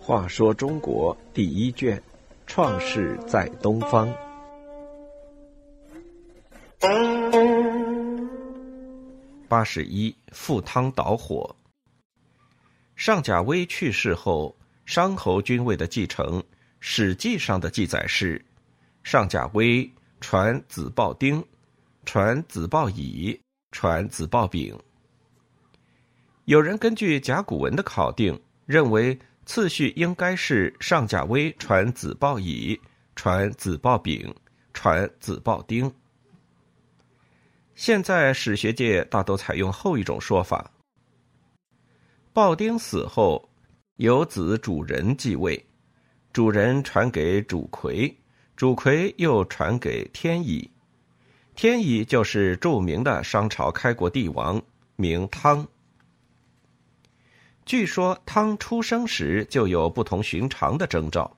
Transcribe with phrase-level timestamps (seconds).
[0.00, 2.02] 话说中国第一卷，
[2.46, 4.12] 创世在东方。
[9.46, 11.54] 八十一，赴汤蹈火。
[12.96, 16.40] 上甲威去世后，商侯君位的继承，
[16.80, 18.44] 《史记》上的记载是：
[19.04, 19.88] 上甲威
[20.20, 21.44] 传子豹丁，
[22.04, 23.40] 传子豹乙，
[23.70, 24.78] 传子豹丙。
[26.44, 29.18] 有人根据甲骨文的考定，认为。
[29.46, 32.80] 次序应该是上甲威传子豹乙，
[33.16, 34.32] 传子豹丙，
[34.72, 35.92] 传子豹丁。
[37.74, 40.70] 现在史学界大都采用后一种说法。
[42.32, 43.50] 豹丁死后，
[43.96, 45.66] 由子主人继位，
[46.32, 48.16] 主人传给主魁，
[48.54, 50.70] 主魁又传给天乙，
[51.60, 54.62] 天乙就是著名的商朝开国帝王，
[54.96, 55.68] 名汤。
[57.66, 61.36] 据说汤出生时就有不同寻常的征兆。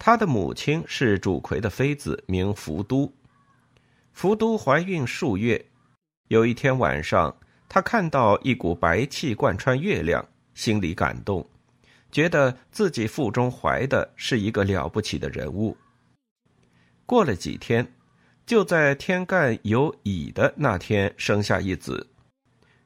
[0.00, 3.14] 他的母亲是主魁的妃子，名福都。
[4.12, 5.64] 福都怀孕数月，
[6.26, 7.36] 有一天晚上，
[7.68, 11.48] 他看到一股白气贯穿月亮，心里感动，
[12.10, 15.76] 觉得自己腹中怀的是一个了不起的人物。
[17.06, 17.86] 过了几天，
[18.46, 22.06] 就在天干有乙的那天生下一子，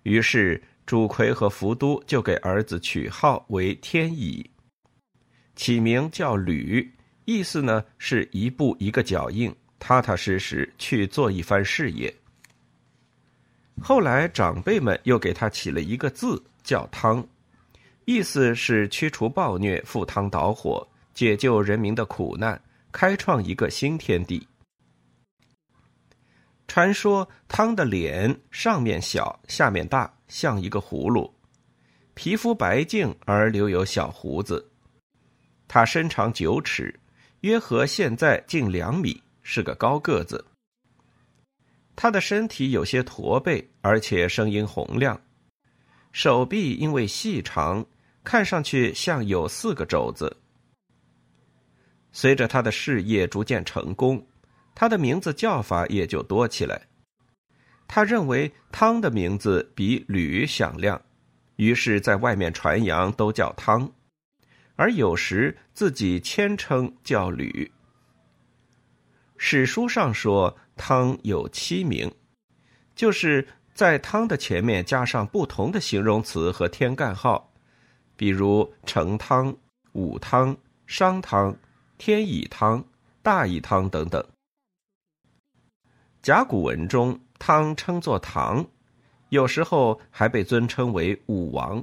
[0.03, 0.63] 于是。
[0.89, 4.51] 主魁和福都就给儿子取号为天乙，
[5.55, 6.91] 起名叫吕，
[7.27, 12.11] 意思呢是一步一个脚印，踏踏实实去做一番事业。
[13.83, 17.23] 后来长辈们又给他起了一个字叫汤，
[18.07, 22.59] 意思是驱除暴虐，赴汤蹈火，解救人民的苦难，
[22.91, 24.49] 开创一个新天地。
[26.69, 30.15] 传说汤的脸上面小，下面大。
[30.29, 31.35] 像一个葫芦，
[32.13, 34.71] 皮肤白净而留有小胡子。
[35.67, 37.01] 他身长九尺，
[37.41, 40.45] 约合现在近两米，是个高个子。
[41.97, 45.19] 他的身体有些驼背，而且声音洪亮，
[46.13, 47.87] 手臂因为细长，
[48.23, 50.37] 看上去像有四个肘子。
[52.13, 54.27] 随着他的事业逐渐成功，
[54.79, 56.81] 他的名字叫法也就多起来。
[57.89, 61.03] 他认为汤的名字比吕响亮，
[61.57, 63.91] 于是在外面传扬都叫汤，
[64.77, 67.73] 而有时自己谦称叫吕。
[69.37, 72.09] 史书上说汤有七名，
[72.95, 73.45] 就是
[73.75, 77.53] 在汤的前面加上不同的形容词和天干号，
[78.15, 79.53] 比如成汤、
[79.95, 80.57] 武汤、
[80.87, 81.57] 商汤、
[81.97, 82.85] 天乙汤、
[83.25, 84.25] 大乙汤等等。
[86.23, 87.19] 甲骨文中。
[87.41, 88.67] 汤称作唐，
[89.29, 91.81] 有时候还被尊称为武王。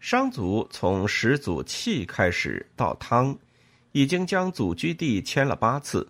[0.00, 3.38] 商族从始祖契开始到汤，
[3.92, 6.04] 已经将祖居地迁了八次。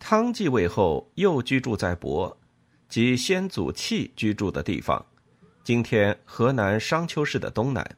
[0.00, 2.36] 汤继位后，又居住在亳，
[2.88, 5.06] 即先祖契居住的地方，
[5.62, 7.88] 今天河南商丘市的东南。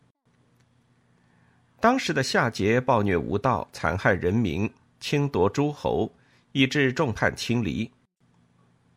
[1.80, 6.12] 当时的夏桀暴虐无道，残害人民，侵夺诸侯。
[6.54, 7.90] 以致众叛亲离。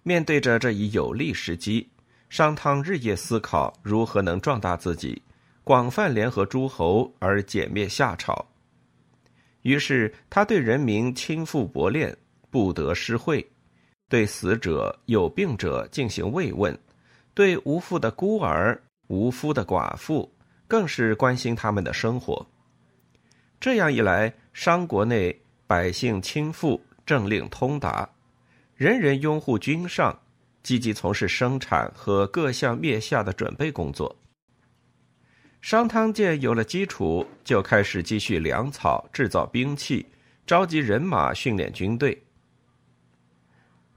[0.03, 1.89] 面对着这一有利时机，
[2.29, 5.19] 商汤日夜思考如何能壮大自己，
[5.63, 8.45] 广泛联合诸侯而歼灭夏朝。
[9.63, 12.15] 于是他对人民亲赴薄练，
[12.51, 13.43] 不得失惠；
[14.07, 16.77] 对死者有病者进行慰问，
[17.33, 20.31] 对无父的孤儿、无夫的寡妇，
[20.67, 22.45] 更是关心他们的生活。
[23.59, 25.35] 这样一来，商国内
[25.65, 26.79] 百姓亲富。
[27.07, 28.07] 政令通达，
[28.75, 30.19] 人人拥护君上，
[30.61, 34.13] 积极从事生产和各项灭夏的准备工作。
[35.61, 40.05] 商汤见有了基础，就开始积蓄粮草、制造兵器、
[40.45, 42.21] 召集人马、训练军队。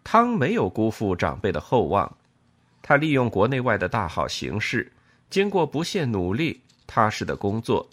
[0.05, 2.17] 汤没有辜负长辈的厚望，
[2.81, 4.91] 他利用国内外的大好形势，
[5.29, 7.91] 经过不懈努力、踏实的工作，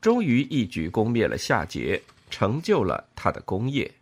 [0.00, 2.00] 终于一举攻灭了夏桀，
[2.30, 3.92] 成就了他的功业。